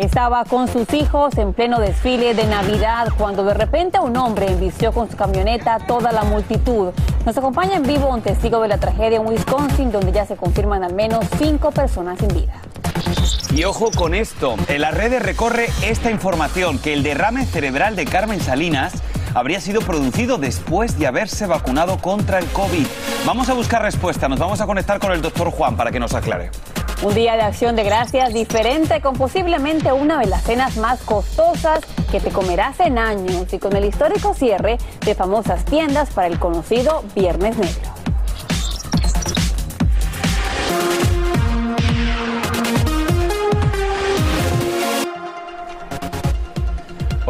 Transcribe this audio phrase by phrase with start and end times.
[0.00, 4.92] Estaba con sus hijos en pleno desfile de Navidad cuando de repente un hombre embistió
[4.92, 6.94] con su camioneta toda la multitud.
[7.26, 10.84] Nos acompaña en vivo un testigo de la tragedia en Wisconsin donde ya se confirman
[10.84, 12.62] al menos cinco personas sin vida.
[13.54, 18.06] Y ojo con esto, en las redes recorre esta información que el derrame cerebral de
[18.06, 18.94] Carmen Salinas
[19.34, 22.86] habría sido producido después de haberse vacunado contra el COVID.
[23.26, 26.14] Vamos a buscar respuesta, nos vamos a conectar con el doctor Juan para que nos
[26.14, 26.50] aclare.
[27.02, 31.80] Un día de acción de gracias diferente con posiblemente una de las cenas más costosas
[32.10, 36.38] que te comerás en años y con el histórico cierre de famosas tiendas para el
[36.38, 37.89] conocido Viernes Negro.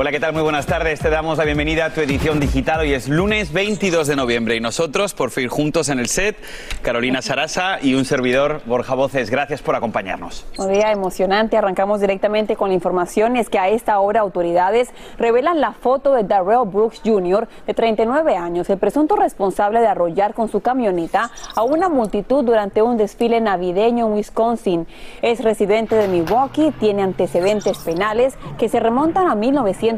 [0.00, 0.32] Hola, ¿qué tal?
[0.32, 0.98] Muy buenas tardes.
[0.98, 2.80] Te damos la bienvenida a tu edición digital.
[2.80, 6.38] Hoy es lunes 22 de noviembre y nosotros, por fin juntos en el set,
[6.80, 9.28] Carolina Sarasa y un servidor, Borja Voces.
[9.28, 10.46] Gracias por acompañarnos.
[10.56, 11.58] Un día emocionante.
[11.58, 13.36] Arrancamos directamente con la información.
[13.36, 18.36] Es que a esta hora autoridades revelan la foto de Darrell Brooks Jr., de 39
[18.36, 23.38] años, el presunto responsable de arrollar con su camioneta a una multitud durante un desfile
[23.42, 24.86] navideño en Wisconsin.
[25.20, 29.89] Es residente de Milwaukee, tiene antecedentes penales que se remontan a 1900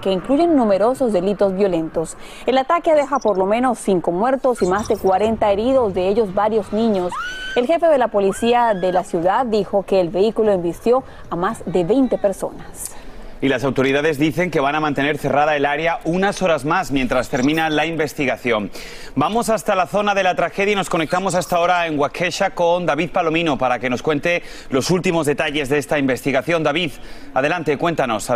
[0.00, 2.16] que incluyen numerosos delitos violentos.
[2.46, 6.34] El ataque deja por lo menos cinco muertos y más de 40 heridos, de ellos
[6.34, 7.12] varios niños.
[7.56, 11.62] El jefe de la policía de la ciudad dijo que el vehículo embistió a más
[11.66, 12.96] de 20 personas.
[13.42, 17.30] Y las autoridades dicen que van a mantener cerrada el área unas horas más mientras
[17.30, 18.70] termina la investigación.
[19.14, 22.84] Vamos hasta la zona de la tragedia y nos conectamos hasta ahora en Waukesha con
[22.84, 26.62] David Palomino para que nos cuente los últimos detalles de esta investigación.
[26.62, 26.90] David,
[27.32, 28.30] adelante, cuéntanos.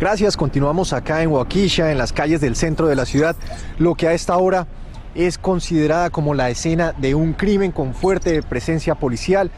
[0.00, 3.36] Gracias, continuamos acá en Waukesha, en las calles del centro de la ciudad,
[3.78, 4.66] lo que a esta hora
[5.14, 9.50] es considerada como la escena de un crimen con fuerte presencia policial,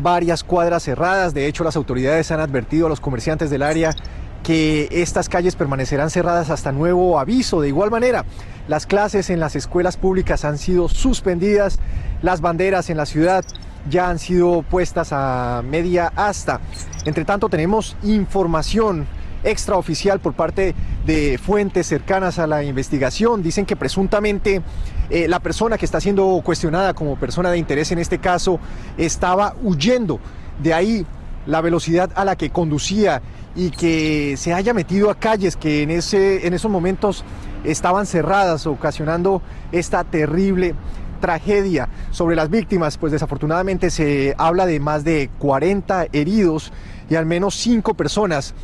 [0.00, 3.96] varias cuadras cerradas, de hecho las autoridades han advertido a los comerciantes del área
[4.44, 7.60] que estas calles permanecerán cerradas hasta nuevo aviso.
[7.60, 8.24] De igual manera,
[8.68, 11.80] las clases en las escuelas públicas han sido suspendidas,
[12.22, 13.44] las banderas en la ciudad
[13.90, 16.60] ya han sido puestas a media asta.
[17.06, 19.08] Entre tanto, tenemos información
[19.44, 20.74] extraoficial por parte
[21.06, 23.42] de fuentes cercanas a la investigación.
[23.42, 24.62] Dicen que presuntamente
[25.10, 28.58] eh, la persona que está siendo cuestionada como persona de interés en este caso
[28.96, 30.18] estaba huyendo.
[30.62, 31.06] De ahí
[31.46, 33.22] la velocidad a la que conducía
[33.54, 37.24] y que se haya metido a calles que en, ese, en esos momentos
[37.64, 40.74] estaban cerradas, ocasionando esta terrible
[41.20, 46.72] tragedia sobre las víctimas, pues desafortunadamente se habla de más de 40 heridos
[47.08, 48.54] y al menos 5 personas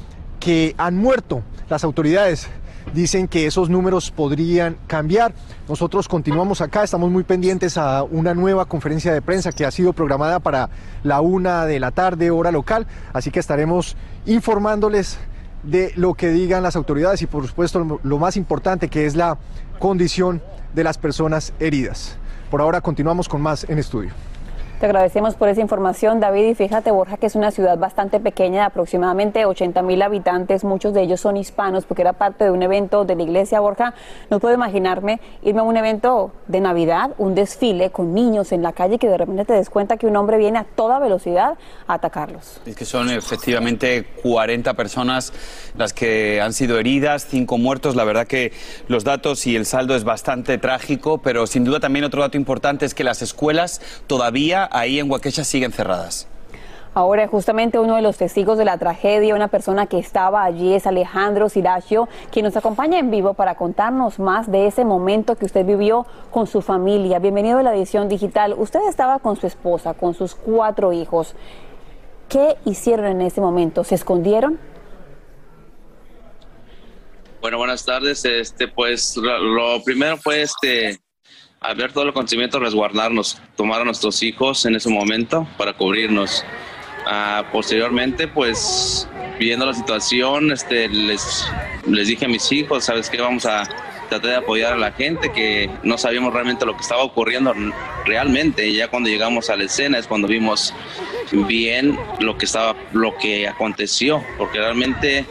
[0.40, 1.42] que han muerto.
[1.68, 2.48] Las autoridades
[2.92, 5.32] dicen que esos números podrían cambiar.
[5.68, 9.92] Nosotros continuamos acá, estamos muy pendientes a una nueva conferencia de prensa que ha sido
[9.92, 10.70] programada para
[11.04, 13.96] la una de la tarde, hora local, así que estaremos
[14.26, 15.18] informándoles
[15.62, 19.38] de lo que digan las autoridades y por supuesto lo más importante que es la
[19.78, 20.42] condición
[20.74, 22.16] de las personas heridas.
[22.50, 24.10] Por ahora continuamos con más en estudio.
[24.80, 26.46] Te agradecemos por esa información, David.
[26.46, 30.64] Y fíjate, Borja, que es una ciudad bastante pequeña, de aproximadamente 80 mil habitantes.
[30.64, 33.60] Muchos de ellos son hispanos, porque era parte de un evento de la iglesia.
[33.60, 33.92] Borja,
[34.30, 38.72] no puedo imaginarme irme a un evento de Navidad, un desfile con niños en la
[38.72, 41.92] calle, que de repente te des cuenta que un hombre viene a toda velocidad a
[41.92, 42.62] atacarlos.
[42.64, 45.34] Es que son efectivamente 40 personas
[45.76, 47.96] las que han sido heridas, cinco muertos.
[47.96, 48.54] La verdad que
[48.88, 52.86] los datos y el saldo es bastante trágico, pero sin duda también otro dato importante
[52.86, 56.26] es que las escuelas todavía ahí en Huaquecha siguen cerradas.
[56.92, 60.88] Ahora, justamente uno de los testigos de la tragedia, una persona que estaba allí, es
[60.88, 65.64] Alejandro Siracio, quien nos acompaña en vivo para contarnos más de ese momento que usted
[65.64, 67.20] vivió con su familia.
[67.20, 68.56] Bienvenido a la edición digital.
[68.58, 71.36] Usted estaba con su esposa, con sus cuatro hijos.
[72.28, 73.84] ¿Qué hicieron en ese momento?
[73.84, 74.58] ¿Se escondieron?
[77.40, 78.24] Bueno, buenas tardes.
[78.24, 81.00] Este, pues lo primero fue este
[81.60, 86.44] al ver todo el acontecimiento, resguardarnos, tomar a nuestros hijos en ese momento para cubrirnos.
[87.06, 89.06] Ah, posteriormente, pues
[89.38, 91.46] viendo la situación, este, les,
[91.86, 93.20] les dije a mis hijos, ¿sabes qué?
[93.20, 93.64] Vamos a
[94.08, 97.54] tratar de apoyar a la gente, que no sabíamos realmente lo que estaba ocurriendo
[98.06, 98.72] realmente.
[98.72, 100.74] Ya cuando llegamos a la escena es cuando vimos
[101.46, 105.26] bien lo que estaba, lo que aconteció, porque realmente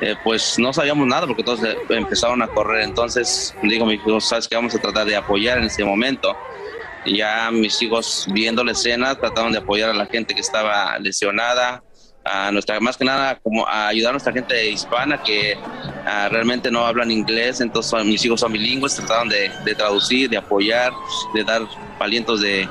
[0.00, 2.82] eh, pues no sabíamos nada porque todos empezaron a correr.
[2.82, 6.36] Entonces digo, mi hijo, sabes que vamos a tratar de apoyar en ese momento.
[7.06, 11.82] Ya mis hijos viendo la escena trataron de apoyar a la gente que estaba lesionada,
[12.24, 15.56] a nuestra, más que nada como a ayudar a nuestra gente hispana que
[16.04, 20.92] ah, realmente no hablan inglés, entonces mis hijos son bilingües, trataron de, traducir, de apoyar,
[21.32, 21.62] de dar
[21.98, 22.68] alientos de,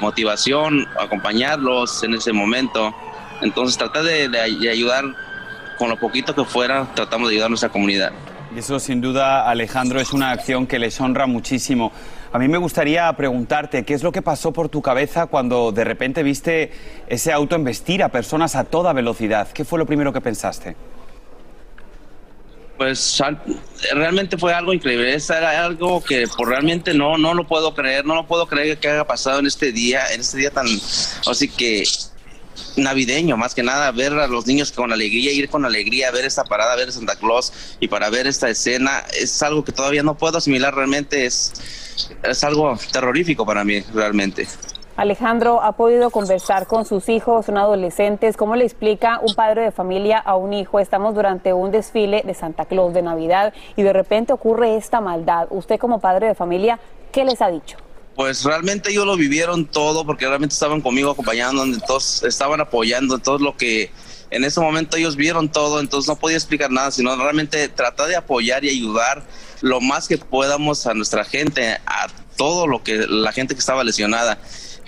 [0.00, 2.94] motivación, acompañarlos en ese momento.
[3.40, 5.04] Entonces tratar de ayudar
[5.78, 8.12] con lo poquito que fuera, tratamos de ayudar a nuestra comunidad.
[8.54, 11.92] Y eso sin duda, Alejandro, es una acción que les honra muchísimo.
[12.32, 15.84] A mí me gustaría preguntarte, ¿qué es lo que pasó por tu cabeza cuando de
[15.84, 16.72] repente viste
[17.08, 19.48] ese auto embestir a personas a toda velocidad?
[19.52, 20.76] ¿Qué fue lo primero que pensaste?
[22.76, 23.20] Pues
[23.92, 28.14] realmente fue algo increíble, es algo que por realmente no, no lo puedo creer, no
[28.14, 30.66] lo puedo creer que haya pasado en este día, en este día tan,
[31.26, 31.82] así que
[32.82, 36.44] navideño, más que nada, ver a los niños con alegría, ir con alegría, ver esta
[36.44, 40.38] parada, ver Santa Claus y para ver esta escena, es algo que todavía no puedo
[40.38, 41.52] asimilar realmente, es,
[42.22, 44.46] es algo terrorífico para mí, realmente.
[44.98, 48.36] Alejandro, ¿ha podido conversar con sus hijos, son adolescentes?
[48.36, 50.80] ¿Cómo le explica un padre de familia a un hijo?
[50.80, 55.46] Estamos durante un desfile de Santa Claus de Navidad y de repente ocurre esta maldad.
[55.50, 56.80] Usted como padre de familia,
[57.12, 57.76] ¿qué les ha dicho?
[58.18, 61.64] Pues realmente ellos lo vivieron todo porque realmente estaban conmigo acompañando,
[62.26, 63.92] estaban apoyando, todo lo que
[64.32, 68.16] en ese momento ellos vieron todo, entonces no podía explicar nada, sino realmente tratar de
[68.16, 69.22] apoyar y ayudar
[69.60, 73.84] lo más que podamos a nuestra gente, a todo lo que la gente que estaba
[73.84, 74.40] lesionada.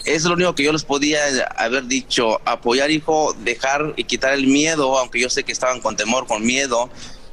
[0.04, 1.20] Es lo único que yo les podía
[1.56, 5.94] haber dicho, apoyar hijo, dejar y quitar el miedo, aunque yo sé que estaban con
[5.94, 6.90] temor, con miedo,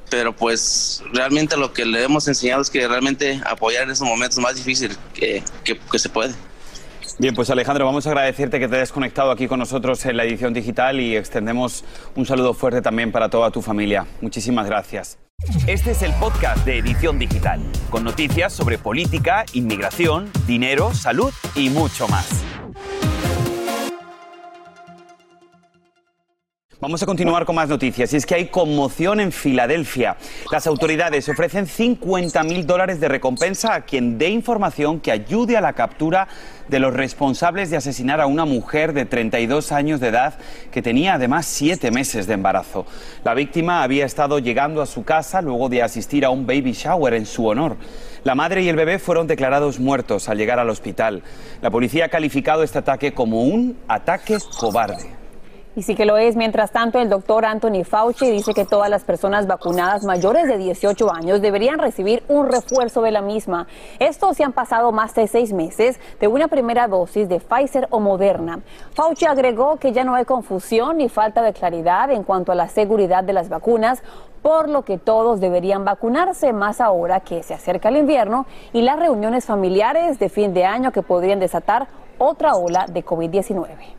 [0.10, 4.40] pero pues realmente lo que le hemos enseñado es que realmente apoyar en esos momentos
[4.40, 6.34] más difíciles que, que, se puede.
[7.20, 10.24] Bien, pues Alejandro, vamos a agradecerte que te hayas conectado aquí con nosotros en la
[10.24, 11.84] edición digital y extendemos
[12.16, 14.06] un saludo fuerte también para toda tu familia.
[14.22, 15.18] Muchísimas gracias.
[15.68, 17.62] Este es el podcast de Edición Digital,
[17.92, 22.44] con noticias sobre política, inmigración, dinero, salud y mucho más.
[26.80, 28.14] Vamos a continuar con más noticias.
[28.14, 30.16] Y es que hay conmoción en Filadelfia.
[30.52, 35.62] Las autoridades ofrecen 50 mil dólares de recompensa a quien dé información que ayude a
[35.62, 36.28] la captura
[36.68, 40.36] de los responsables de asesinar a una mujer de 32 años de edad
[40.72, 42.86] que tenía además siete meses de embarazo.
[43.24, 47.16] La víctima había estado llegando a su casa luego de asistir a un baby shower
[47.16, 47.78] en su honor.
[48.24, 51.24] La madre y el bebé fueron declarados muertos al llegar al hospital.
[51.64, 55.27] La policía ha calificado este ataque como un ataque cobarde.
[55.78, 56.36] Y sí que lo es.
[56.36, 61.14] Mientras tanto, el doctor Anthony Fauci dice que todas las personas vacunadas mayores de 18
[61.14, 63.68] años deberían recibir un refuerzo de la misma.
[64.00, 68.00] Esto se han pasado más de seis meses de una primera dosis de Pfizer o
[68.00, 68.62] Moderna.
[68.96, 72.70] Fauci agregó que ya no hay confusión ni falta de claridad en cuanto a la
[72.70, 74.02] seguridad de las vacunas,
[74.42, 78.98] por lo que todos deberían vacunarse más ahora que se acerca el invierno y las
[78.98, 81.88] reuniones familiares de fin de año que podrían desatar
[82.18, 83.98] otra ola de COVID-19.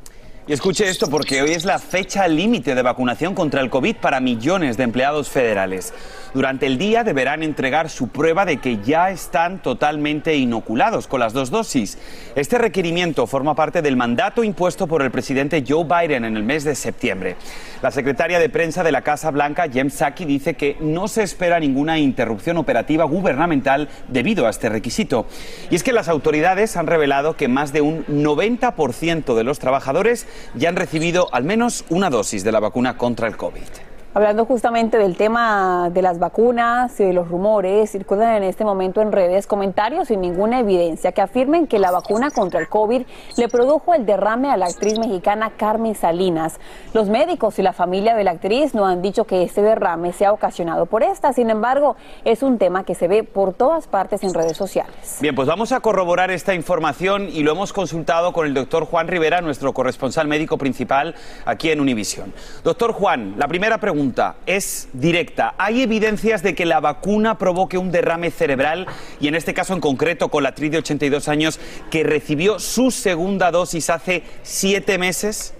[0.48, 4.18] Y escuche esto porque hoy es la fecha límite de vacunación contra el COVID para
[4.18, 5.92] millones de empleados federales.
[6.32, 11.34] Durante el día deberán entregar su prueba de que ya están totalmente inoculados con las
[11.34, 11.98] dos dosis.
[12.34, 16.64] Este requerimiento forma parte del mandato impuesto por el presidente Joe Biden en el mes
[16.64, 17.36] de septiembre.
[17.82, 21.60] La secretaria de prensa de la Casa Blanca, Jem Psaki, dice que no se espera
[21.60, 25.26] ninguna interrupción operativa gubernamental debido a este requisito.
[25.70, 30.26] Y es que las autoridades han revelado que más de un 90% de los trabajadores
[30.54, 33.87] ya han recibido al menos una dosis de la vacuna contra el COVID.
[34.14, 39.02] Hablando justamente del tema de las vacunas y de los rumores, circulan en este momento
[39.02, 43.02] en redes comentarios sin ninguna evidencia que afirmen que la vacuna contra el COVID
[43.36, 46.58] le produjo el derrame a la actriz mexicana Carmen Salinas.
[46.94, 50.32] Los médicos y la familia de la actriz no han dicho que este derrame sea
[50.32, 51.34] ocasionado por esta.
[51.34, 55.18] Sin embargo, es un tema que se ve por todas partes en redes sociales.
[55.20, 59.06] Bien, pues vamos a corroborar esta información y lo hemos consultado con el doctor Juan
[59.06, 62.32] Rivera, nuestro corresponsal médico principal aquí en Univisión.
[62.64, 63.97] Doctor Juan, la primera pregunta
[64.46, 65.54] es directa.
[65.58, 68.86] ¿Hay evidencias de que la vacuna provoque un derrame cerebral
[69.20, 71.58] y en este caso en concreto con la actriz de 82 años
[71.90, 75.54] que recibió su segunda dosis hace siete meses?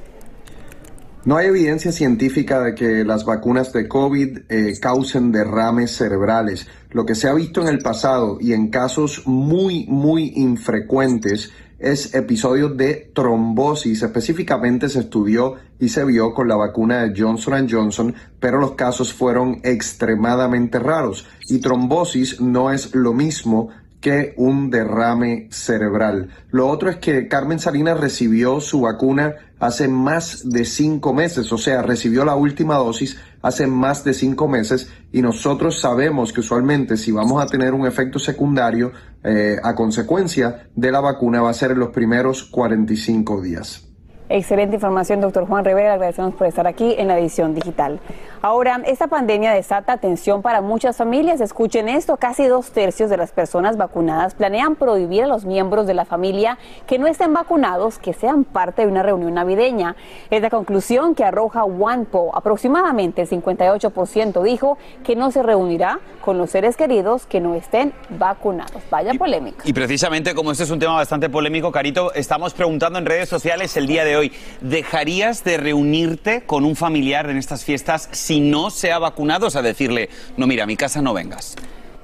[1.25, 6.68] No hay evidencia científica de que las vacunas de COVID eh, causen derrames cerebrales.
[6.90, 12.14] Lo que se ha visto en el pasado y en casos muy, muy infrecuentes es
[12.14, 14.02] episodios de trombosis.
[14.02, 19.12] Específicamente se estudió y se vio con la vacuna de Johnson Johnson, pero los casos
[19.12, 21.26] fueron extremadamente raros.
[21.49, 23.70] Y trombosis no es lo mismo
[24.00, 26.31] que un derrame cerebral.
[26.50, 31.59] Lo otro es que Carmen Salinas recibió su vacuna hace más de cinco meses, o
[31.59, 36.97] sea, recibió la última dosis hace más de cinco meses y nosotros sabemos que usualmente
[36.97, 38.93] si vamos a tener un efecto secundario
[39.25, 43.88] eh, a consecuencia de la vacuna va a ser en los primeros 45 días.
[44.31, 45.95] Excelente información, doctor Juan Rivera.
[45.95, 47.99] Agradecemos por estar aquí en la edición digital.
[48.40, 51.40] Ahora, esta pandemia desata atención para muchas familias.
[51.40, 55.95] Escuchen esto, casi dos tercios de las personas vacunadas planean prohibir a los miembros de
[55.95, 59.97] la familia que no estén vacunados que sean parte de una reunión navideña.
[60.30, 62.30] Es la conclusión que arroja OnePo.
[62.37, 67.92] Aproximadamente el 58% dijo que no se reunirá con los seres queridos que no estén
[68.11, 68.83] vacunados.
[68.88, 69.64] Vaya polémica.
[69.64, 73.76] Y precisamente como este es un tema bastante polémico, Carito, estamos preguntando en redes sociales
[73.76, 78.68] el día de hoy, ¿dejarías de reunirte con un familiar en estas fiestas si no
[78.68, 79.47] se ha vacunado?
[79.47, 81.56] O sea, decirle, no, mira, a mi casa no vengas.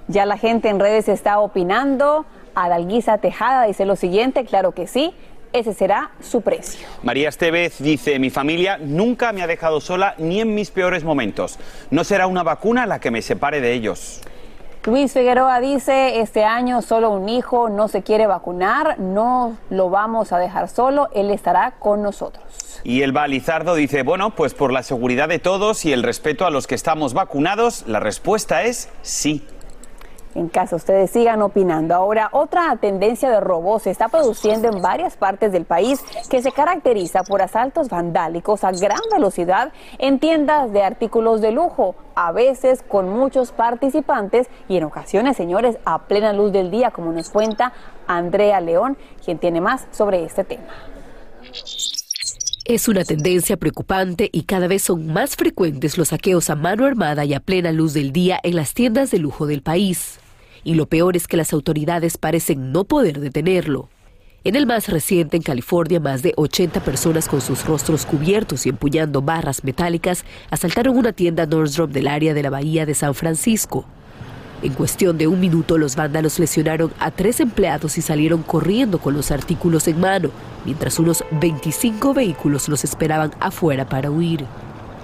[0.09, 2.25] Ya la gente en redes está opinando.
[2.55, 5.13] Adalguisa Tejada dice lo siguiente, claro que sí,
[5.53, 6.87] ese será su precio.
[7.03, 11.59] María Estevez dice, mi familia nunca me ha dejado sola ni en mis peores momentos.
[11.91, 14.23] No será una vacuna la que me separe de ellos.
[14.87, 20.31] Luis Figueroa dice, este año solo un hijo no se quiere vacunar, no lo vamos
[20.31, 22.45] a dejar solo, él estará con nosotros.
[22.85, 26.51] Y el Balizardo dice, bueno, pues por la seguridad de todos y el respeto a
[26.51, 29.43] los que estamos vacunados, la respuesta es sí
[30.35, 31.95] en caso ustedes sigan opinando.
[31.95, 36.53] Ahora, otra tendencia de robos se está produciendo en varias partes del país que se
[36.53, 42.83] caracteriza por asaltos vandálicos a gran velocidad en tiendas de artículos de lujo, a veces
[42.87, 47.73] con muchos participantes y en ocasiones, señores, a plena luz del día, como nos cuenta
[48.07, 50.75] Andrea León, quien tiene más sobre este tema.
[52.65, 57.27] Es una tendencia preocupante y cada vez son más frecuentes los saqueos a mano armada
[57.27, 60.19] y a plena luz del día en las tiendas de lujo del país
[60.65, 63.89] y lo peor es que las autoridades parecen no poder detenerlo.
[64.43, 68.69] En el más reciente, en California, más de 80 personas con sus rostros cubiertos y
[68.69, 73.87] empuñando barras metálicas asaltaron una tienda Nordstrom del área de la bahía de San Francisco.
[74.63, 79.15] En cuestión de un minuto, los vándalos lesionaron a tres empleados y salieron corriendo con
[79.15, 80.31] los artículos en mano,
[80.65, 84.45] mientras unos 25 vehículos los esperaban afuera para huir.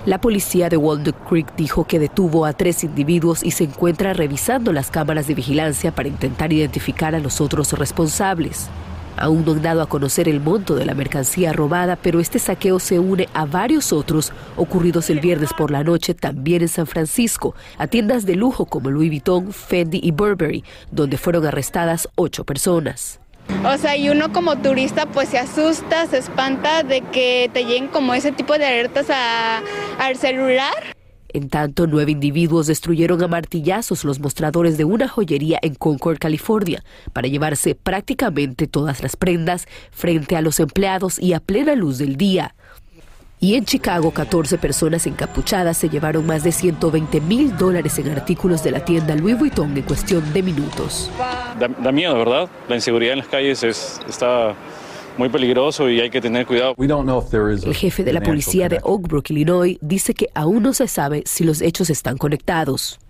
[0.06, 4.72] La policía de Walnut Creek dijo que detuvo a tres individuos y se encuentra revisando
[4.72, 8.70] las cámaras de vigilancia para intentar identificar a los otros responsables.
[9.18, 12.78] Aún no han dado a conocer el monto de la mercancía robada, pero este saqueo
[12.78, 17.54] se une a varios otros ocurridos el viernes por la noche también en San Francisco,
[17.76, 23.19] a tiendas de lujo como Louis Vuitton, Fendi y Burberry, donde fueron arrestadas ocho personas.
[23.64, 27.88] O sea, y uno como turista pues se asusta, se espanta de que te lleguen
[27.88, 29.06] como ese tipo de alertas
[29.98, 30.74] al celular.
[31.32, 36.82] En tanto, nueve individuos destruyeron a martillazos los mostradores de una joyería en Concord, California,
[37.12, 42.16] para llevarse prácticamente todas las prendas frente a los empleados y a plena luz del
[42.16, 42.56] día.
[43.42, 48.62] Y en Chicago, 14 personas encapuchadas se llevaron más de 120 mil dólares en artículos
[48.62, 51.10] de la tienda Louis Vuitton en cuestión de minutos.
[51.58, 52.50] Da, miedo, ¿verdad?
[52.68, 54.54] La inseguridad en las calles es, está
[55.16, 56.74] muy peligroso y hay que tener cuidado.
[56.76, 61.22] El jefe de la policía de Oak Brook, Illinois, dice que aún no se sabe
[61.24, 63.00] si los hechos están conectados.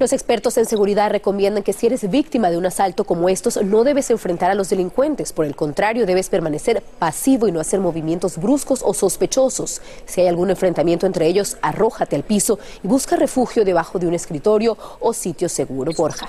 [0.00, 3.84] Los expertos en seguridad recomiendan que si eres víctima de un asalto como estos, no
[3.84, 5.32] debes enfrentar a los delincuentes.
[5.32, 9.80] Por el contrario, debes permanecer pasivo y no hacer movimientos bruscos o sospechosos.
[10.04, 14.14] Si hay algún enfrentamiento entre ellos, arrójate al piso y busca refugio debajo de un
[14.14, 15.92] escritorio o sitio seguro.
[15.96, 16.28] Borja.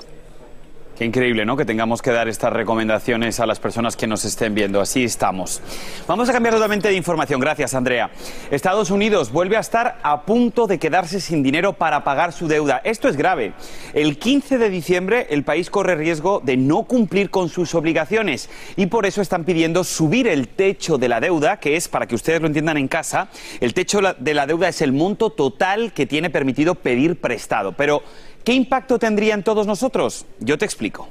[0.98, 1.58] Qué increíble, ¿no?
[1.58, 4.80] Que tengamos que dar estas recomendaciones a las personas que nos estén viendo.
[4.80, 5.62] Así estamos.
[6.08, 7.42] Vamos a cambiar totalmente de información.
[7.42, 8.12] Gracias, Andrea.
[8.50, 12.80] Estados Unidos vuelve a estar a punto de quedarse sin dinero para pagar su deuda.
[12.86, 13.52] Esto es grave.
[13.94, 18.86] El 15 de diciembre el país corre riesgo de no cumplir con sus obligaciones y
[18.86, 22.40] por eso están pidiendo subir el techo de la deuda, que es, para que ustedes
[22.40, 23.28] lo entiendan en casa,
[23.60, 27.74] el techo de la deuda es el monto total que tiene permitido pedir prestado.
[27.74, 28.02] Pero
[28.46, 30.28] ¿Qué impacto tendría en todos nosotros?
[30.40, 31.10] Yo te explico.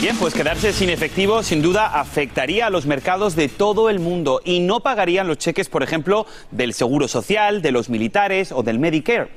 [0.00, 4.40] Bien, pues quedarse sin efectivo sin duda afectaría a los mercados de todo el mundo
[4.44, 8.80] y no pagarían los cheques, por ejemplo, del Seguro Social, de los militares o del
[8.80, 9.28] Medicare.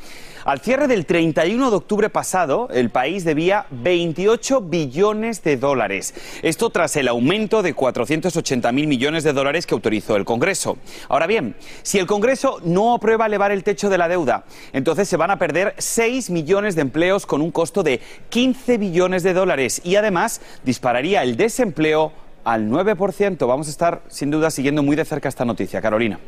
[0.44, 6.16] Al cierre del 31 de octubre pasado, el país debía 28 billones de dólares.
[6.42, 10.80] Esto tras el aumento de 480 mil millones de dólares que autorizó el Congreso.
[11.10, 15.18] Ahora bien, si el Congreso no aprueba elevar el techo de la deuda, entonces se
[15.18, 19.82] van a perder 6 millones de empleos con un costo de 15 billones de dólares
[19.84, 23.48] y además dispararía el desempleo al 9%.
[23.48, 25.82] Vamos a estar sin duda siguiendo muy de cerca esta noticia.
[25.82, 26.20] Carolina.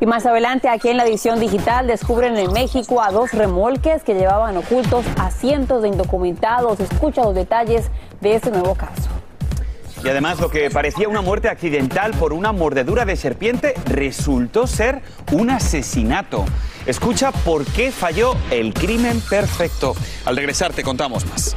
[0.00, 4.14] Y más adelante, aquí en la edición digital, descubren en México a dos remolques que
[4.14, 6.78] llevaban ocultos a cientos de indocumentados.
[6.78, 7.86] Escucha los detalles
[8.20, 9.08] de este nuevo caso.
[10.04, 15.02] Y además lo que parecía una muerte accidental por una mordedura de serpiente resultó ser
[15.32, 16.44] un asesinato.
[16.86, 19.94] Escucha por qué falló el crimen perfecto.
[20.24, 21.56] Al regresar te contamos más.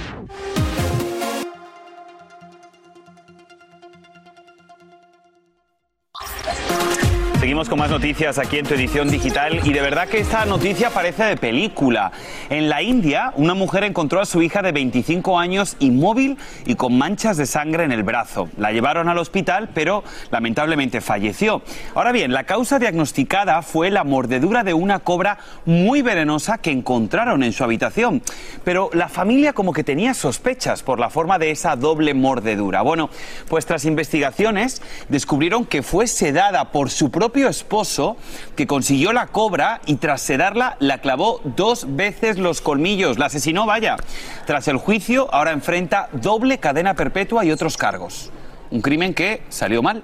[7.51, 10.89] Seguimos con más noticias aquí en tu edición digital y de verdad que esta noticia
[10.89, 12.13] parece de película.
[12.49, 16.97] En la India, una mujer encontró a su hija de 25 años inmóvil y con
[16.97, 18.47] manchas de sangre en el brazo.
[18.55, 21.61] La llevaron al hospital, pero lamentablemente falleció.
[21.93, 27.43] Ahora bien, la causa diagnosticada fue la mordedura de una cobra muy venenosa que encontraron
[27.43, 28.21] en su habitación.
[28.63, 32.81] Pero la familia como que tenía sospechas por la forma de esa doble mordedura.
[32.81, 33.09] Bueno,
[33.49, 38.17] pues tras investigaciones descubrieron que fue sedada por su propio esposo
[38.55, 43.17] que consiguió la cobra y tras sedarla la clavó dos veces los colmillos.
[43.17, 43.97] La asesinó, vaya.
[44.45, 48.31] Tras el juicio, ahora enfrenta doble cadena perpetua y otros cargos.
[48.71, 50.03] Un crimen que salió mal.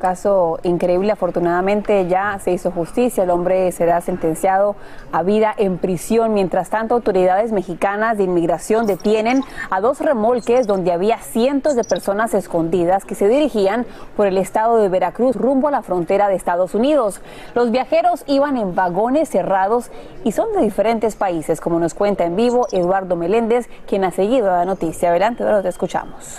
[0.00, 4.74] Caso increíble, afortunadamente ya se hizo justicia, el hombre será sentenciado
[5.12, 6.32] a vida en prisión.
[6.32, 12.32] Mientras tanto, autoridades mexicanas de inmigración detienen a dos remolques donde había cientos de personas
[12.32, 13.84] escondidas que se dirigían
[14.16, 17.20] por el estado de Veracruz rumbo a la frontera de Estados Unidos.
[17.54, 19.90] Los viajeros iban en vagones cerrados
[20.24, 24.46] y son de diferentes países, como nos cuenta en vivo Eduardo Meléndez, quien ha seguido
[24.46, 25.10] la noticia.
[25.10, 26.38] Adelante, ahora te escuchamos.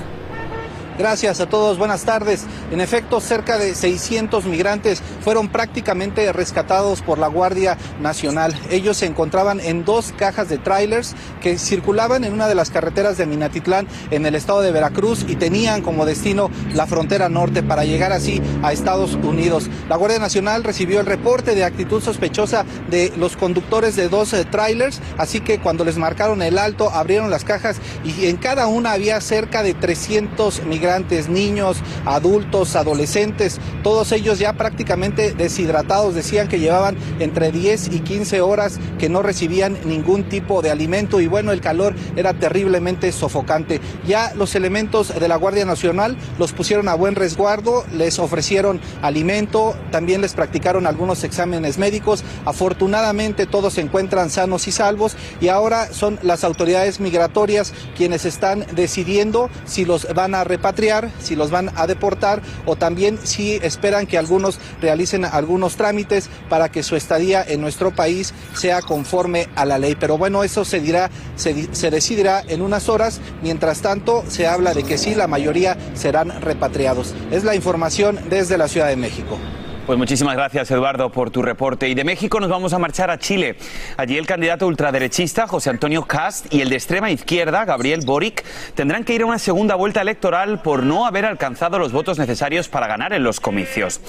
[1.01, 2.45] Gracias a todos, buenas tardes.
[2.69, 8.53] En efecto, cerca de 600 migrantes fueron prácticamente rescatados por la Guardia Nacional.
[8.69, 13.17] Ellos se encontraban en dos cajas de trailers que circulaban en una de las carreteras
[13.17, 17.83] de Minatitlán en el estado de Veracruz y tenían como destino la frontera norte para
[17.83, 19.71] llegar así a Estados Unidos.
[19.89, 24.45] La Guardia Nacional recibió el reporte de actitud sospechosa de los conductores de dos eh,
[24.45, 28.91] trailers, así que cuando les marcaron el alto abrieron las cajas y en cada una
[28.91, 36.49] había cerca de 300 migrantes migrantes, niños, adultos, adolescentes, todos ellos ya prácticamente deshidratados, decían
[36.49, 41.27] que llevaban entre 10 y 15 horas que no recibían ningún tipo de alimento y
[41.27, 43.79] bueno, el calor era terriblemente sofocante.
[44.05, 49.73] Ya los elementos de la Guardia Nacional los pusieron a buen resguardo, les ofrecieron alimento,
[49.91, 52.25] también les practicaron algunos exámenes médicos.
[52.43, 58.65] Afortunadamente todos se encuentran sanos y salvos y ahora son las autoridades migratorias quienes están
[58.75, 64.07] decidiendo si los van a repatriar si los van a deportar o también si esperan
[64.07, 69.65] que algunos realicen algunos trámites para que su estadía en nuestro país sea conforme a
[69.65, 69.97] la ley.
[69.99, 73.19] Pero bueno, eso se dirá, se, se decidirá en unas horas.
[73.41, 77.13] Mientras tanto, se habla de que sí, la mayoría serán repatriados.
[77.31, 79.37] Es la información desde la Ciudad de México.
[79.85, 81.89] Pues muchísimas gracias, Eduardo, por tu reporte.
[81.89, 83.55] Y de México nos vamos a marchar a Chile.
[83.97, 89.03] Allí el candidato ultraderechista, José Antonio Cast, y el de extrema izquierda, Gabriel Boric, tendrán
[89.03, 92.85] que ir a una segunda vuelta electoral por no haber alcanzado los votos necesarios para
[92.85, 94.01] ganar en los comicios.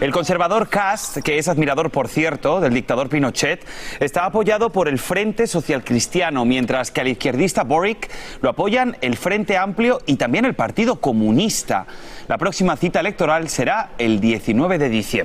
[0.00, 3.64] El conservador Cast, que es admirador, por cierto, del dictador Pinochet,
[4.00, 8.10] está apoyado por el Frente Social Cristiano, mientras que al izquierdista Boric
[8.42, 11.86] lo apoyan el Frente Amplio y también el Partido Comunista.
[12.26, 15.19] La próxima cita electoral será el 19 de diciembre.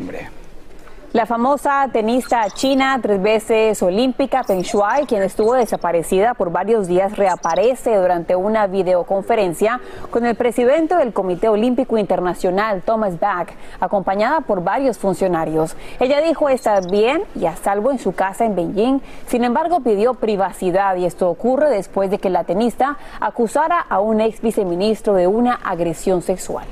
[1.16, 7.16] La famosa tenista china, tres veces olímpica, Peng Shuai, quien estuvo desaparecida por varios días,
[7.16, 9.80] reaparece durante una videoconferencia
[10.12, 13.48] con el presidente del Comité Olímpico Internacional, Thomas Bach,
[13.80, 15.78] acompañada por varios funcionarios.
[16.02, 20.16] Ella dijo estar bien y a salvo en su casa en Beijing, sin embargo pidió
[20.16, 25.28] privacidad y esto ocurre después de que la tenista acusara a un ex viceministro de
[25.28, 26.66] una agresión sexual.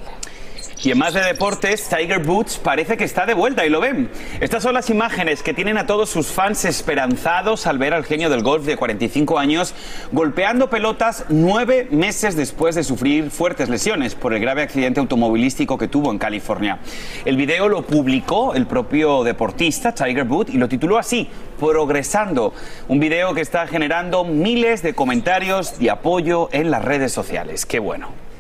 [0.84, 4.10] Y en más de deportes, Tiger Woods parece que está de vuelta y lo ven.
[4.42, 8.30] Estas son las imágenes que tienen a todos sus fans esperanzados al ver al genio
[8.30, 9.74] del golf de 45 años
[10.12, 15.88] golpeando pelotas nueve meses después de sufrir fuertes lesiones por el grave accidente automovilístico que
[15.88, 16.80] tuvo en California.
[17.24, 21.30] El video lo publicó el propio deportista Tiger Woods y lo tituló así,
[21.62, 22.54] Progresando.
[22.90, 27.66] Un video que está generando miles de comentarios y apoyo en las redes sociales.
[27.66, 28.33] Qué bueno.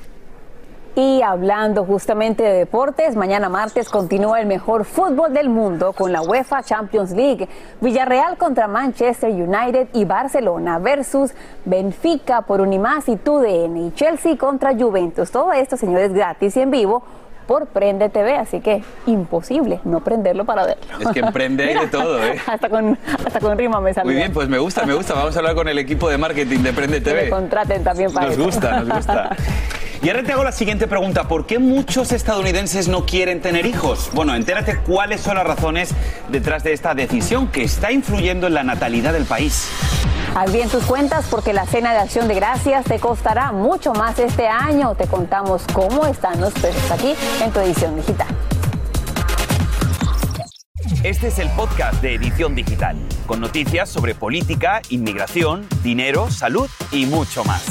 [0.95, 6.21] Y hablando justamente de deportes, mañana martes continúa el mejor fútbol del mundo con la
[6.21, 7.49] UEFA Champions League.
[7.81, 11.31] Villarreal contra Manchester United y Barcelona versus
[11.65, 15.31] Benfica por Unimás y TUDN y Chelsea contra Juventus.
[15.31, 17.03] Todo esto, señores, gratis y en vivo
[17.47, 20.83] por Prende TV, así que imposible no prenderlo para verlo.
[20.99, 22.39] Es que emprende hay de todo, ¿eh?
[22.47, 24.11] hasta, con, hasta con rima me salió.
[24.11, 25.15] Muy bien, pues me gusta, me gusta.
[25.15, 27.17] Vamos a hablar con el equipo de marketing de Prende TV.
[27.17, 28.45] Que me contraten también para Nos eso.
[28.45, 29.35] gusta, nos gusta.
[30.03, 31.29] Y ahora te hago la siguiente pregunta.
[31.29, 34.09] ¿Por qué muchos estadounidenses no quieren tener hijos?
[34.13, 35.91] Bueno, entérate cuáles son las razones
[36.27, 39.69] detrás de esta decisión que está influyendo en la natalidad del país.
[40.35, 44.19] Haz bien tus cuentas porque la cena de acción de gracias te costará mucho más
[44.19, 44.93] este año.
[44.95, 48.27] Te contamos cómo están los precios aquí en tu edición digital.
[51.03, 57.05] Este es el podcast de Edición Digital, con noticias sobre política, inmigración, dinero, salud y
[57.05, 57.63] mucho más.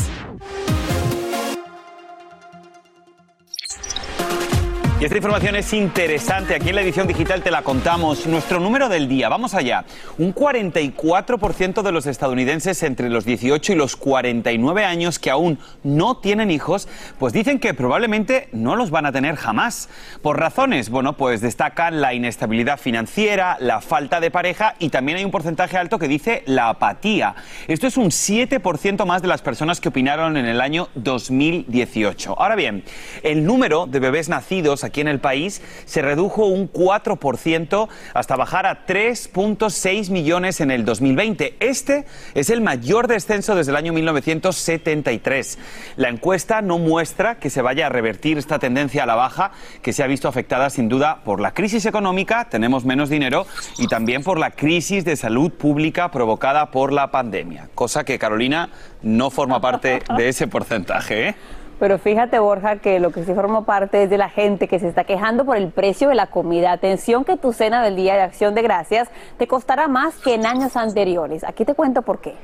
[5.03, 6.55] Y esta información es interesante.
[6.55, 8.25] Aquí en la edición digital te la contamos.
[8.29, 9.85] Nuestro número del día, vamos allá.
[10.17, 16.19] Un 44% de los estadounidenses entre los 18 y los 49 años que aún no
[16.19, 16.87] tienen hijos,
[17.19, 19.89] pues dicen que probablemente no los van a tener jamás.
[20.23, 25.25] Por razones, bueno, pues destacan la inestabilidad financiera, la falta de pareja y también hay
[25.25, 27.35] un porcentaje alto que dice la apatía.
[27.67, 32.37] Esto es un 7% más de las personas que opinaron en el año 2018.
[32.39, 32.85] Ahora bien,
[33.25, 38.67] el número de bebés nacidos aquí en el país se redujo un 4% hasta bajar
[38.67, 41.57] a 3.6 millones en el 2020.
[41.61, 45.59] Este es el mayor descenso desde el año 1973.
[45.97, 49.53] La encuesta no muestra que se vaya a revertir esta tendencia a la baja
[49.83, 53.47] que se ha visto afectada sin duda por la crisis económica, tenemos menos dinero,
[53.79, 58.71] y también por la crisis de salud pública provocada por la pandemia, cosa que Carolina
[59.03, 61.29] no forma parte de ese porcentaje.
[61.29, 61.35] ¿eh?
[61.83, 64.87] Pero fíjate, Borja, que lo que sí forma parte es de la gente que se
[64.87, 66.71] está quejando por el precio de la comida.
[66.71, 70.47] Atención que tu cena del Día de Acción de Gracias te costará más que en
[70.47, 71.43] años anteriores.
[71.43, 72.37] Aquí te cuento por qué.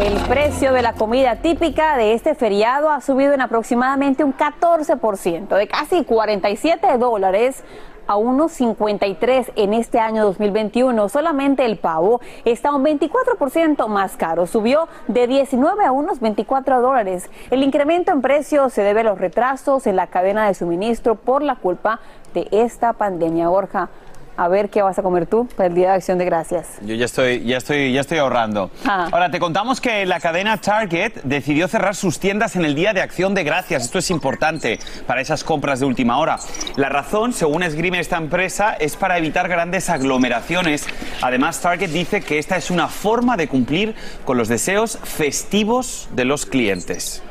[0.00, 5.56] El precio de la comida típica de este feriado ha subido en aproximadamente un 14%,
[5.56, 7.64] de casi 47 dólares
[8.06, 11.08] a unos 53 en este año 2021.
[11.08, 17.30] Solamente el pavo está un 24% más caro, subió de 19 a unos 24 dólares.
[17.50, 21.42] El incremento en precios se debe a los retrasos en la cadena de suministro por
[21.42, 22.00] la culpa
[22.34, 23.48] de esta pandemia.
[23.48, 23.88] Borja,
[24.36, 26.78] a ver qué vas a comer tú para el Día de Acción de Gracias.
[26.82, 28.70] Yo ya estoy, ya estoy, ya estoy ahorrando.
[28.84, 29.08] Ah.
[29.10, 33.02] Ahora, te contamos que la cadena Target decidió cerrar sus tiendas en el Día de
[33.02, 33.84] Acción de Gracias.
[33.84, 36.38] Esto es importante para esas compras de última hora.
[36.76, 40.86] La razón, según esgrime esta empresa, es para evitar grandes aglomeraciones.
[41.22, 43.94] Además, Target dice que esta es una forma de cumplir
[44.24, 47.23] con los deseos festivos de los clientes.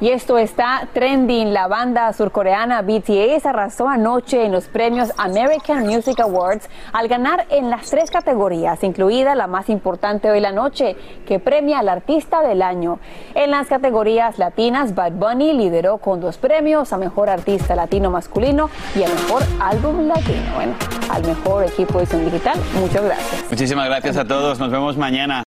[0.00, 1.52] Y esto está trending.
[1.52, 7.68] La banda surcoreana BTS arrasó anoche en los premios American Music Awards al ganar en
[7.68, 12.62] las tres categorías, incluida la más importante hoy la noche, que premia al artista del
[12.62, 13.00] año.
[13.34, 18.70] En las categorías latinas, Bad Bunny lideró con dos premios a mejor artista latino masculino
[18.94, 20.54] y a mejor álbum latino.
[20.54, 20.74] Bueno,
[21.10, 22.56] al mejor equipo de edición digital.
[22.78, 23.44] Muchas gracias.
[23.50, 24.60] Muchísimas gracias a todos.
[24.60, 25.47] Nos vemos mañana.